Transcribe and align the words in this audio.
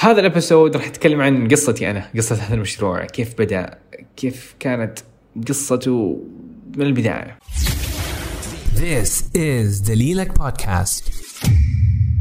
في 0.00 0.06
هذا 0.06 0.20
ال 0.20 0.27
episode 0.27 0.76
راح 0.76 0.86
اتكلم 0.86 1.20
عن 1.20 1.48
قصتي 1.48 1.90
أنا 1.90 2.10
قصة 2.16 2.36
هذا 2.36 2.54
المشروع 2.54 3.04
كيف 3.04 3.34
بدأ 3.38 3.78
كيف 4.16 4.54
كانت 4.60 4.98
قصته 5.48 6.24
من 6.76 6.86
البداية. 6.86 7.38
This 8.74 9.22
is 9.36 9.88
دليلك 9.88 10.38
بودكاست 10.38 11.12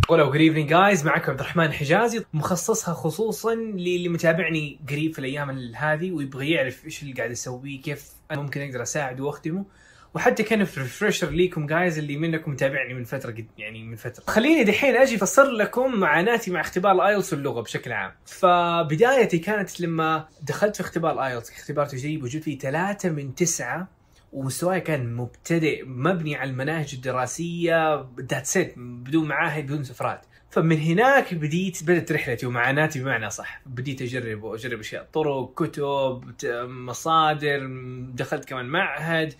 hello 0.09 0.25
good 0.25 0.35
evening 0.35 0.69
guys 0.69 1.05
معكم 1.05 1.31
عبد 1.31 1.39
الرحمن 1.39 1.71
حجازي 1.71 2.25
مخصصها 2.33 2.93
خصوصا 2.93 3.55
للي 3.55 4.09
متابعني 4.09 4.79
قريب 4.89 5.13
في 5.13 5.19
الأيام 5.19 5.71
هذه 5.75 6.11
ويبغى 6.11 6.51
يعرف 6.51 6.85
إيش 6.85 7.03
اللي 7.03 7.13
قاعد 7.13 7.31
أسويه 7.31 7.81
كيف 7.81 8.05
أنا 8.31 8.41
ممكن 8.41 8.61
أقدر 8.61 8.81
أساعده 8.81 9.23
وأخدمه. 9.23 9.65
وحتى 10.13 10.43
كان 10.43 10.63
في 10.63 10.79
refresher 10.79 11.29
ليكم 11.29 11.65
guys 11.65 11.97
اللي 11.97 12.17
منكم 12.17 12.51
متابعني 12.51 12.93
من 12.93 13.03
فترة 13.03 13.31
قد 13.31 13.47
يعني 13.57 13.83
من 13.83 13.95
فترة. 13.95 14.23
خليني 14.27 14.63
دحين 14.63 14.95
أجي 14.95 15.15
افسر 15.15 15.51
لكم 15.51 15.99
معاناتي 15.99 16.51
مع 16.51 16.61
اختبار 16.61 16.91
ال 16.91 16.98
IELTS 16.98 17.33
واللغة 17.33 17.61
بشكل 17.61 17.91
عام. 17.91 18.11
فبدايتي 18.25 19.39
كانت 19.39 19.81
لما 19.81 20.27
دخلت 20.41 20.75
في 20.75 20.81
اختبار 20.81 21.13
ال 21.13 21.20
IELTS 21.20 21.51
اختبار 21.51 21.85
تجريبي 21.85 22.23
وجدت 22.23 22.43
فيه 22.43 22.57
ثلاثة 22.57 23.09
من 23.09 23.35
تسعة 23.35 23.87
ومستواي 24.33 24.81
كان 24.81 25.15
مبتدئ 25.15 25.83
مبني 25.85 26.35
على 26.35 26.49
المناهج 26.49 26.91
الدراسية 26.93 28.07
that's 28.19 28.45
it 28.45 28.73
بدون 28.77 29.27
معاهد 29.27 29.63
بدون 29.65 29.83
سفرات. 29.83 30.25
فمن 30.49 30.81
هناك 30.81 31.33
بديت 31.33 31.83
بدأت 31.83 32.11
رحلتي 32.11 32.45
ومعاناتي 32.45 32.99
بمعنى 32.99 33.29
صح. 33.29 33.61
بديت 33.65 34.01
اجرب 34.01 34.43
واجرب 34.43 34.79
أشياء 34.79 35.07
طرق 35.13 35.53
كتب 35.55 36.23
مصادر 36.69 37.67
دخلت 38.13 38.45
كمان 38.45 38.65
معهد. 38.65 39.33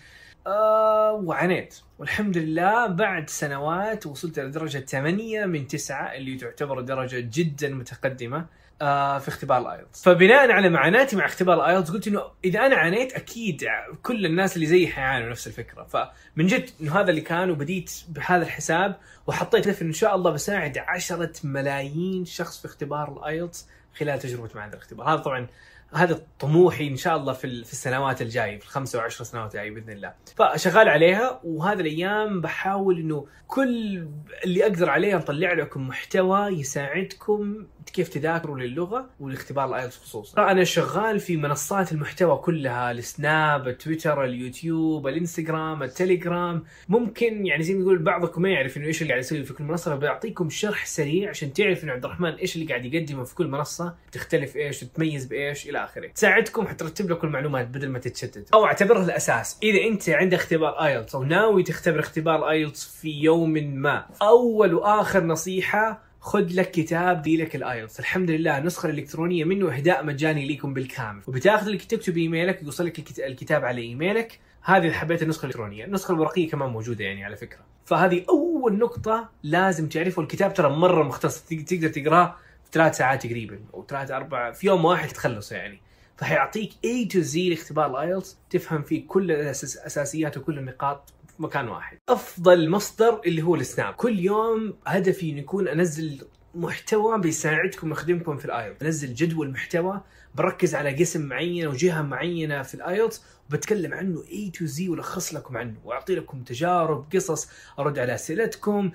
آه 0.46 1.12
وعانيت 1.12 1.74
والحمد 1.98 2.38
لله 2.38 2.86
بعد 2.86 3.30
سنوات 3.30 4.06
وصلت 4.06 4.38
إلى 4.38 4.50
درجة 4.50 4.78
8 4.78 5.46
من 5.46 5.66
9 5.66 6.14
اللي 6.14 6.36
تعتبر 6.36 6.80
درجة 6.80 7.28
جدا 7.32 7.68
متقدمة 7.68 8.46
آه 8.82 9.18
في 9.18 9.28
اختبار 9.28 9.58
الآيلتس. 9.60 10.02
فبناء 10.04 10.50
على 10.50 10.68
معاناتي 10.68 11.16
مع 11.16 11.24
اختبار 11.24 11.56
الآيلتس 11.56 11.90
قلت 11.90 12.08
إنه 12.08 12.22
إذا 12.44 12.66
أنا 12.66 12.76
عانيت 12.76 13.12
أكيد 13.12 13.64
كل 14.02 14.26
الناس 14.26 14.56
اللي 14.56 14.66
زيي 14.66 14.88
حيعانوا 14.88 15.30
نفس 15.30 15.46
الفكرة. 15.46 15.84
فمن 15.84 16.46
جد 16.46 16.70
إنه 16.80 17.00
هذا 17.00 17.10
اللي 17.10 17.20
كان 17.20 17.50
وبديت 17.50 17.92
بهذا 18.08 18.42
الحساب 18.42 18.96
وحطيت 19.26 19.68
هدف 19.68 19.82
إن 19.82 19.92
شاء 19.92 20.14
الله 20.16 20.30
بساعد 20.30 20.78
10 20.78 21.30
ملايين 21.44 22.24
شخص 22.24 22.58
في 22.58 22.64
اختبار 22.64 23.12
الآيلتس 23.12 23.68
خلال 23.98 24.18
تجربة 24.18 24.50
معهد 24.54 24.72
الاختبار. 24.72 25.08
هذا 25.14 25.16
طبعا 25.20 25.46
هذا 25.92 26.22
طموحي 26.40 26.88
إن 26.88 26.96
شاء 26.96 27.16
الله 27.16 27.32
في 27.32 27.64
في 27.64 27.72
السنوات 27.72 28.22
الجايه 28.22 28.58
في 28.58 28.64
الخمسة 28.64 28.98
وعشر 28.98 29.24
سنوات 29.24 29.54
الجايه 29.54 29.70
بإذن 29.70 29.90
الله. 29.90 30.12
فشغال 30.36 30.88
عليها 30.88 31.40
وهذه 31.44 31.80
الأيام 31.80 32.40
بحاول 32.40 32.98
إنه 32.98 33.26
كل 33.46 34.04
اللي 34.44 34.62
أقدر 34.62 34.90
عليه 34.90 35.16
أطلع 35.16 35.52
لكم 35.52 35.88
محتوى 35.88 36.46
يساعدكم 36.48 37.66
كيف 37.92 38.08
تذاكروا 38.08 38.58
للغة 38.58 39.06
والاختبار 39.20 39.68
الايلتس 39.68 39.98
خصوصا. 39.98 40.50
أنا 40.50 40.64
شغال 40.64 41.20
في 41.20 41.36
منصات 41.36 41.92
المحتوى 41.92 42.36
كلها 42.36 42.90
السناب 42.90 43.68
التويتر 43.68 44.24
اليوتيوب 44.24 45.08
الإنستغرام 45.08 45.82
التليجرام. 45.82 46.64
ممكن 46.88 47.46
يعني 47.46 47.62
زي 47.62 47.74
ما 47.74 47.80
يقول 47.80 47.98
بعضكم 47.98 48.42
ما 48.42 48.48
يعرف 48.48 48.76
إنه 48.76 48.86
إيش 48.86 49.02
اللي 49.02 49.12
قاعد 49.12 49.24
يسوي 49.24 49.44
في 49.44 49.52
كل 49.52 49.64
منصة 49.64 49.96
فبيعطيكم 49.96 50.50
شرح 50.50 50.86
سريع 50.86 51.30
عشان 51.30 51.52
تعرف 51.52 51.84
إنه 51.84 51.92
عبد 51.92 52.04
الرحمن 52.04 52.34
إيش 52.34 52.56
اللي 52.56 52.66
قاعد 52.66 52.84
يقدمه 52.84 53.24
في 53.24 53.34
كل 53.34 53.48
منصة 53.48 53.94
تختلف 54.12 54.56
إيش 54.56 54.80
تتميز 54.80 55.26
بإيش 55.26 55.68
إلى 55.68 55.79
آخره. 55.84 56.08
تساعدكم 56.08 56.66
حترتب 56.68 57.10
لكم 57.10 57.26
المعلومات 57.26 57.66
بدل 57.66 57.88
ما 57.88 57.98
تتشتت. 57.98 58.54
أو 58.54 58.66
اعتبرها 58.66 59.04
الأساس. 59.04 59.58
إذا 59.62 59.84
أنت 59.84 60.08
عندك 60.08 60.38
اختبار 60.38 60.84
آيلتس 60.84 61.14
أو 61.14 61.24
ناوي 61.24 61.62
تختبر 61.62 62.00
اختبار 62.00 62.50
آيلتس 62.50 63.00
في 63.00 63.10
يوم 63.10 63.50
ما 63.52 64.06
أول 64.22 64.74
وآخر 64.74 65.24
نصيحة 65.24 66.02
خذ 66.20 66.46
لك 66.52 66.70
كتاب 66.70 67.22
دليلك 67.22 67.56
الآيلتس. 67.56 68.00
الحمد 68.00 68.30
لله 68.30 68.58
النسخه 68.58 68.88
الالكترونيه 68.88 69.44
منه 69.44 69.76
إهداء 69.76 70.04
مجاني 70.04 70.54
لكم 70.54 70.74
بالكامل. 70.74 71.22
وبتاخذ 71.26 71.76
تكتب 71.76 72.16
إيميلك 72.16 72.62
يوصل 72.62 72.86
لك 72.86 73.18
الكتاب 73.18 73.64
على 73.64 73.80
إيميلك. 73.80 74.38
هذا 74.62 74.90
حبيت 74.90 75.22
النسخة 75.22 75.44
الإلكترونية. 75.44 75.84
النسخة 75.84 76.12
الورقية 76.14 76.50
كمان 76.50 76.70
موجودة 76.70 77.04
يعني 77.04 77.24
على 77.24 77.36
فكرة. 77.36 77.58
فهذه 77.84 78.24
أول 78.28 78.78
نقطة 78.78 79.28
لازم 79.42 79.88
تعرفه 79.88 80.22
الكتاب 80.22 80.54
ترى 80.54 80.70
مرة 80.70 81.02
مختصر 81.02 81.62
تقدر 81.62 81.88
تقراه 81.88 82.36
ثلاث 82.72 82.96
ساعات 82.96 83.26
تقريبا 83.26 83.60
أو 83.74 83.86
ثلاث 83.88 84.10
أربع 84.10 84.52
في 84.52 84.66
يوم 84.66 84.84
واحد 84.84 85.08
تخلصه 85.08 85.56
يعني. 85.56 85.80
فحيعطيك 86.16 86.72
A 86.84 87.04
to 87.04 87.20
Z 87.20 87.50
لاختبار 87.50 87.90
الايلتس 87.90 88.38
تفهم 88.50 88.82
فيه 88.82 89.06
كل 89.06 89.30
الاساسيات 89.30 90.36
وكل 90.36 90.58
النقاط 90.58 91.12
في 91.26 91.42
مكان 91.42 91.68
واحد. 91.68 91.98
أفضل 92.08 92.70
مصدر 92.70 93.20
اللي 93.26 93.42
هو 93.42 93.54
السناب. 93.54 93.94
كل 93.94 94.18
يوم 94.18 94.74
هدفي 94.86 95.30
انه 95.30 95.38
يكون 95.38 95.68
أنزل 95.68 96.20
محتوى 96.54 97.20
بيساعدكم 97.20 97.92
يخدمكم 97.92 98.36
في 98.36 98.44
الايلتس 98.44 98.82
انزل 98.82 99.14
جدول 99.14 99.50
محتوى 99.50 100.00
بركز 100.34 100.74
على 100.74 100.96
قسم 100.96 101.26
معين 101.26 101.66
وجهة 101.66 102.02
معينة 102.02 102.62
في 102.62 102.74
الايلتس 102.74 103.22
وبتكلم 103.50 103.94
عنه 103.94 104.24
A 104.32 104.50
to 104.50 104.66
Z 104.66 104.88
وألخص 104.88 105.34
لكم 105.34 105.56
عنه 105.56 105.74
وأعطي 105.84 106.14
لكم 106.14 106.42
تجارب 106.42 107.06
قصص 107.14 107.48
أرد 107.78 107.98
على 107.98 108.14
أسئلتكم 108.14 108.90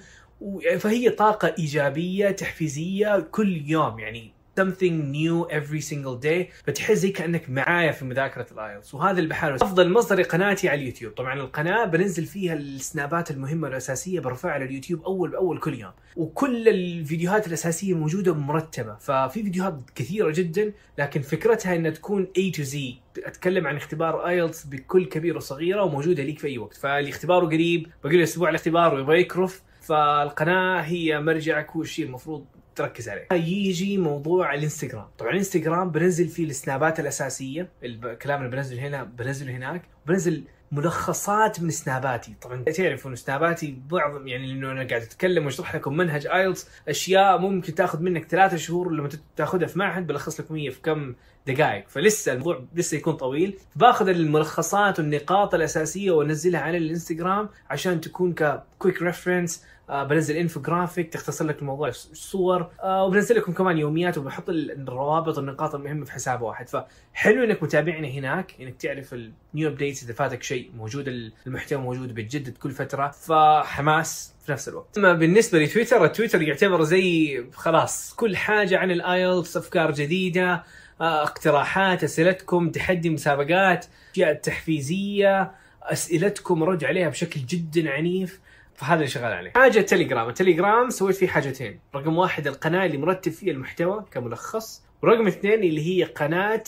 فهي 0.78 1.10
طاقة 1.10 1.56
إيجابية 1.60 2.30
تحفيزية 2.32 3.20
كل 3.32 3.62
يوم 3.66 4.00
يعني 4.00 4.36
something 4.60 5.14
new 5.14 5.52
every 5.52 5.82
single 5.82 6.18
day 6.26 6.68
بتحس 6.68 6.98
زي 6.98 7.10
كأنك 7.10 7.50
معايا 7.50 7.92
في 7.92 8.06
مذاكرة 8.06 8.46
الآيلتس. 8.52 8.94
وهذا 8.94 9.18
اللي 9.18 9.30
بحاول 9.30 9.54
أفضل 9.54 9.90
مصدر 9.94 10.22
قناتي 10.22 10.70
على 10.70 10.82
اليوتيوب. 10.82 11.14
طبعا 11.14 11.34
القناة 11.34 11.86
بنزل 11.86 12.26
فيها 12.26 12.54
السنابات 12.54 13.32
المهمة 13.32 13.68
الأساسية 13.68 14.20
برفعها 14.20 14.52
على 14.52 14.66
اليوتيوب 14.66 15.04
أول 15.04 15.30
بأول 15.30 15.60
كل 15.60 15.80
يوم. 15.80 15.92
وكل 16.16 16.68
الفيديوهات 16.70 17.48
الأساسية 17.48 17.94
موجودة 17.94 18.34
مرتبة. 18.34 18.96
ففي 18.96 19.44
فيديوهات 19.44 19.80
كثيرة 19.96 20.32
جدا 20.32 20.74
لكن 20.98 21.22
فكرتها 21.22 21.76
إنها 21.76 21.92
تكون 21.92 22.28
A 22.38 22.56
to 22.58 22.62
Z. 22.62 22.78
أتكلم 23.26 23.68
عن 23.68 23.76
اختبار 23.76 24.28
آيلتس 24.28 24.66
بكل 24.66 25.06
كبيره 25.06 25.38
وصغيرة 25.38 25.84
وموجودة 25.84 26.24
ليك 26.24 26.40
في 26.40 26.48
أي 26.48 26.58
وقت. 26.58 26.78
فاللي 26.78 27.10
اختباره 27.10 27.46
قريب 27.46 27.88
باقي 28.04 28.18
له 28.18 28.24
أسبوع 28.24 28.50
الاختبار 28.50 28.94
ويبغى 28.94 29.20
يكرف 29.20 29.62
فالقناة 29.86 30.82
هي 30.82 31.20
مرجعك 31.20 31.72
هو 31.72 31.82
الشيء 31.82 32.06
المفروض 32.06 32.46
تركز 32.76 33.10
عليه. 33.10 33.28
يجي 33.32 33.98
موضوع 33.98 34.54
الانستغرام. 34.54 35.08
طبعا 35.18 35.32
الانستغرام 35.32 35.90
بنزل 35.92 36.28
فيه 36.28 36.46
السنابات 36.46 37.00
الأساسية. 37.00 37.70
الكلام 37.84 38.40
اللي 38.40 38.56
بنزله 38.56 38.88
هنا 38.88 39.04
بنزله 39.04 39.52
هناك. 39.52 39.82
بنزل 40.06 40.44
ملخصات 40.72 41.62
من 41.62 41.70
سناباتي. 41.70 42.36
طبعا 42.42 42.64
تعرفوا 42.64 43.10
انه 43.10 43.16
سناباتي 43.16 43.80
بعض 43.90 44.28
يعني 44.28 44.48
لأنه 44.48 44.72
أنا 44.72 44.88
قاعد 44.88 45.02
أتكلم 45.02 45.46
وأشرح 45.46 45.76
لكم 45.76 45.98
منهج 45.98 46.28
ايلتس 46.28 46.70
أشياء 46.88 47.38
ممكن 47.38 47.76
تأخذ 47.76 48.02
منك 48.02 48.26
ثلاثة 48.26 48.58
شهور 48.58 48.92
لما 48.92 49.10
تأخذها 49.36 49.68
في 49.68 49.80
معهد. 49.80 50.08
بلخص 50.08 50.40
لكم 50.40 50.56
هي 50.56 50.72
في 50.72 50.82
كم 50.82 51.16
دقائق. 51.48 51.90
فلسه 51.90 52.34
الموضوع 52.34 52.64
لسه 52.76 52.98
يكون 52.98 53.14
طويل. 53.14 53.58
باخذ 53.76 54.08
الملخصات 54.08 55.00
والنقاط 55.00 55.54
الأساسية 55.54 56.12
وأنزلها 56.12 56.62
على 56.62 56.78
الإنستغرام 56.78 57.50
عشان 57.70 58.02
تكون 58.02 58.34
ك 58.34 58.45
quick 58.45 59.02
reference 59.02 59.64
آه 59.90 60.04
بنزل 60.04 60.36
انفوجرافيك 60.36 61.14
تختصر 61.14 61.46
لك 61.46 61.60
الموضوع 61.62 61.88
الصور 61.88 62.70
آه 62.84 63.04
وبنزل 63.04 63.36
لكم 63.36 63.54
كمان 63.54 63.78
يوميات 63.78 64.18
وبحط 64.18 64.50
الروابط 64.50 65.38
والنقاط 65.38 65.76
المهمة 65.76 66.06
في 66.06 66.12
حساب 66.12 66.42
واحد. 66.42 66.70
فحلو 66.70 67.44
إنك 67.44 67.64
متابعنا 67.64 68.08
هناك 68.08 68.56
إنك 68.62 68.76
تعرف 68.82 69.14
ال 69.14 69.28
new 69.28 69.70
updates 69.70 70.04
إذا 70.04 70.14
فاتك 70.14 70.44
شيء 70.44 70.72
موجود 70.78 71.08
المحتوى 71.48 71.82
موجود 71.82 72.14
بيتجدد 72.14 72.58
كل 72.58 72.72
فترة. 72.72 73.08
فحماس 73.12 74.34
في 74.46 74.52
نفس 74.52 74.70
الوقت. 74.70 74.98
أما 74.98 75.14
بالنسبة 75.14 75.60
لتويتر 75.60 76.06
التويتر 76.06 76.42
يعتبر 76.42 76.84
زي 76.84 77.44
خلاص 77.54 78.14
كل 78.14 78.38
حاجة 78.38 78.78
عن 78.78 78.92
الايلتس 78.92 79.58
أفكار 79.58 79.92
جديدة. 79.92 80.64
اقتراحات 81.02 82.04
أسئلتكم 82.04 82.70
تحدي 82.70 83.10
مسابقات 83.10 83.86
أشياء 84.14 84.34
تحفيزية 84.34 85.52
أسئلتكم 85.84 86.64
رد 86.64 86.84
عليها 86.84 87.10
بشكل 87.10 87.40
جدا 87.40 87.92
عنيف 87.92 88.40
فهذا 88.76 88.96
اللي 88.96 89.08
شغال 89.08 89.34
عليه. 89.34 89.52
حاجة 89.56 89.82
تليجرام. 89.82 90.30
التليجرام 90.30 90.90
سويت 90.90 91.16
فيه 91.16 91.28
حاجتين. 91.28 91.80
رقم 91.96 92.18
واحد 92.18 92.48
القناة 92.48 92.86
اللي 92.86 92.98
مرتب 92.98 93.32
فيها 93.32 93.54
المحتوى 93.54 94.06
كملخص 94.12 94.84
ورقم 95.02 95.28
اثنين 95.28 95.64
اللي 95.64 95.88
هي 95.88 96.04
قناة 96.04 96.64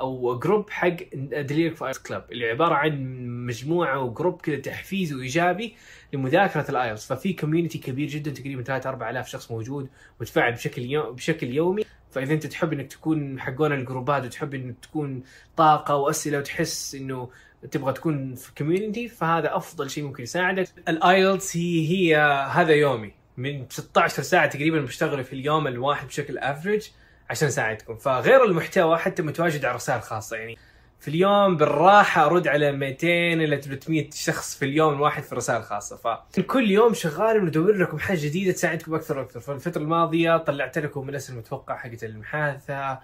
أو 0.00 0.38
group 0.38 0.70
حق 0.70 0.96
دليلك 1.14 1.76
في 1.76 1.84
ايلتس 1.84 1.98
club 1.98 2.24
اللي 2.32 2.50
عبارة 2.50 2.74
عن 2.74 3.26
مجموعة 3.46 4.00
و 4.00 4.07
group 4.07 4.40
كذا 4.40 4.56
تحفيزي 4.56 5.14
وإيجابي 5.14 5.76
لمذاكرة 6.12 6.70
الايلتس 6.70 7.06
ففي 7.06 7.32
community 7.32 7.78
كبير 7.78 8.08
جدا 8.08 8.30
تقريبا 8.30 8.62
3 8.62 8.90
4000 8.90 9.28
شخص 9.28 9.50
موجود 9.50 9.88
متفاعل 10.20 10.52
بشكل 10.52 10.82
يوم 10.82 11.12
بشكل 11.14 11.46
يومي. 11.46 11.84
فإذا 12.10 12.34
أنت 12.34 12.46
تحب 12.46 12.72
إنك 12.72 12.86
تكون 12.86 13.40
حقون 13.40 13.72
الجروبات 13.72 14.24
وتحب 14.24 14.54
إنك 14.54 14.74
تكون 14.82 15.22
طاقة 15.56 15.96
وأسئلة 15.96 16.38
وتحس 16.38 16.94
إنه 16.94 17.30
تبغى 17.70 17.92
تكون 17.92 18.34
في 18.34 18.54
community 18.54 19.08
فهذا 19.08 19.56
أفضل 19.56 19.90
شيء 19.90 20.04
ممكن 20.04 20.22
يساعدك. 20.22 20.68
الايلتس 20.88 21.56
هي 21.56 21.88
هي 21.88 22.16
هذا 22.52 22.72
يومي. 22.72 23.12
من 23.36 23.66
16 23.70 24.22
ساعة 24.22 24.46
تقريبا 24.46 24.80
بشتغل 24.80 25.24
في 25.24 25.32
اليوم 25.32 25.66
الواحد 25.66 26.06
بشكل 26.06 26.38
average 26.38 26.88
عشان 27.30 27.48
أساعدكم. 27.48 27.96
فغير 27.96 28.44
المحتوى 28.44 28.98
حتى 28.98 29.22
متواجد 29.22 29.64
على 29.64 29.74
رسائل 29.74 30.02
خاصة 30.02 30.36
يعني. 30.36 30.58
في 31.00 31.08
اليوم 31.08 31.56
بالراحة 31.56 32.26
أرد 32.26 32.48
على 32.48 32.72
200 32.72 33.06
إلى 33.32 33.62
300 33.62 34.10
شخص 34.14 34.56
في 34.58 34.64
اليوم 34.64 34.94
الواحد 34.94 35.22
في 35.22 35.34
رسائل 35.34 35.62
خاصة. 35.62 35.96
فكل 36.32 36.70
يوم 36.70 36.94
شغال 36.94 37.44
ندور 37.44 37.76
لكم 37.76 37.98
حاجة 37.98 38.18
جديدة 38.18 38.52
تساعدكم 38.52 38.94
أكثر 38.94 39.18
وأكثر. 39.18 39.40
فالفترة 39.40 39.82
الماضية 39.82 40.36
طلعت 40.36 40.78
لكم 40.78 41.08
الاسئله 41.08 41.34
المتوقعة 41.38 41.78
حقت 41.78 42.04
المحادثة. 42.04 42.98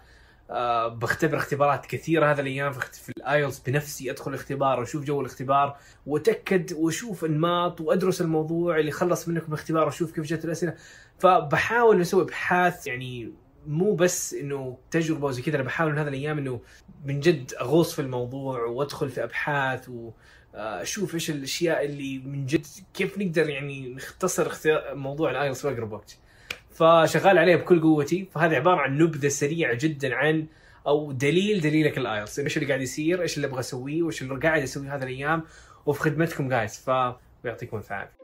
آه 0.50 0.88
بختبر 0.88 1.36
اختبارات 1.36 1.86
كثيرة. 1.86 2.30
هذا 2.32 2.40
الأيام 2.40 2.72
في, 2.72 2.80
في 2.92 3.12
الآيلتس 3.16 3.58
بنفسي 3.58 4.10
أدخل 4.10 4.34
اختبار 4.34 4.80
وأشوف 4.80 5.04
جو 5.04 5.20
الاختبار 5.20 5.76
وأتأكد 6.06 6.72
وأشوف 6.72 7.24
أنماط 7.24 7.80
وأدرس 7.80 8.20
الموضوع 8.20 8.78
اللي 8.78 8.90
خلص 8.90 9.28
منكم 9.28 9.46
الاختبار 9.48 9.84
وأشوف 9.84 10.12
كيف 10.12 10.24
جت 10.24 10.44
الأسئلة. 10.44 10.74
فبحاول 11.18 12.00
أسوي 12.00 12.22
أبحاث 12.22 12.86
يعني 12.86 13.32
مو 13.66 13.94
بس 13.94 14.34
إنه 14.34 14.78
تجربة 14.90 15.26
وزي 15.26 15.42
كذا 15.42 15.56
أنا 15.56 15.64
بحاول 15.64 15.98
هذا 15.98 16.08
الأيام 16.08 16.38
إنه 16.38 16.60
من 17.04 17.20
جد 17.20 17.54
أغوص 17.60 17.94
في 17.94 18.02
الموضوع 18.02 18.60
وأدخل 18.60 19.10
في 19.10 19.24
أبحاث 19.24 19.90
واشوف 20.54 21.14
إيش 21.14 21.30
الأشياء 21.30 21.84
اللي 21.84 22.18
من 22.18 22.46
جد 22.46 22.66
كيف 22.94 23.18
نقدر 23.18 23.48
يعني 23.48 23.94
نختصر 23.94 24.52
موضوع 24.94 25.30
الايلتس 25.30 25.62
في 25.66 25.68
اقرب 25.68 25.92
وقت. 25.92 26.18
فشغال 26.70 27.38
عليه 27.38 27.56
بكل 27.56 27.82
قوتي. 27.82 28.28
فهذه 28.34 28.54
عبارة 28.54 28.80
عن 28.80 28.98
نبذة 28.98 29.28
سريعة 29.28 29.74
جدا 29.74 30.14
عن 30.14 30.46
أو 30.86 31.12
دليل 31.12 31.60
دليلك 31.60 31.98
الايلتس 31.98 32.38
إيش 32.38 32.56
اللي 32.56 32.68
قاعد 32.68 32.80
يصير 32.82 33.22
إيش 33.22 33.36
اللي 33.36 33.46
أبغى 33.46 33.60
أسويه 33.60 34.02
وإيش 34.02 34.22
اللي 34.22 34.34
قاعد 34.34 34.62
أسويه 34.62 34.96
هذه 34.96 35.02
الأيام 35.02 35.42
وفي 35.86 36.00
خدمتكم 36.00 36.48
guys 36.48 36.76
فيعطيكم 37.42 37.76
الف 37.76 37.92
عافية. 37.92 38.23